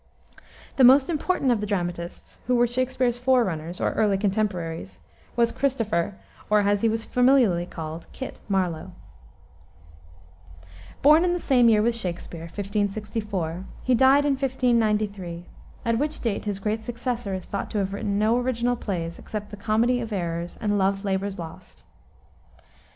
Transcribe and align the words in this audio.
The 0.77 0.83
most 0.83 1.11
important 1.11 1.51
of 1.51 1.61
the 1.61 1.67
dramatists, 1.67 2.39
who 2.47 2.55
were 2.55 2.65
Shakspere's 2.65 3.19
forerunners, 3.19 3.79
or 3.79 3.91
early 3.91 4.17
contemporaries, 4.17 4.97
was 5.35 5.51
Christopher 5.51 6.15
or 6.49 6.61
as 6.61 6.81
he 6.81 6.89
was 6.89 7.03
familiarly 7.05 7.67
called 7.67 8.07
Kit 8.11 8.39
Marlowe. 8.49 8.93
Born 11.03 11.23
in 11.23 11.33
the 11.33 11.39
same 11.39 11.69
year 11.69 11.83
with 11.83 11.93
Shakspere 11.93 12.45
(1564), 12.49 13.65
he 13.83 13.93
died 13.93 14.25
in 14.25 14.31
1593, 14.33 15.45
at 15.85 15.99
which 15.99 16.19
date 16.19 16.45
his 16.45 16.57
great 16.57 16.83
successor 16.83 17.35
is 17.35 17.45
thought 17.45 17.69
to 17.69 17.77
have 17.77 17.93
written 17.93 18.17
no 18.17 18.39
original 18.39 18.75
plays, 18.75 19.19
except 19.19 19.51
the 19.51 19.55
Comedy 19.57 20.01
of 20.01 20.11
Errors 20.11 20.57
and 20.59 20.79
Love's 20.79 21.05
Labour's 21.05 21.37
Lost. 21.37 21.83